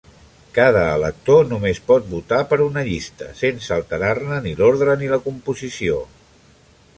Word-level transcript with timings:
Cada 0.53 0.85
elector 0.93 1.43
només 1.51 1.81
pot 1.91 2.07
votar 2.13 2.39
per 2.53 2.59
una 2.69 2.83
llista, 2.87 3.27
sense 3.43 3.75
alterar-ne 3.77 4.41
ni 4.47 4.55
l'ordre 4.63 4.97
ni 5.03 5.13
la 5.13 5.21
composició. 5.29 6.01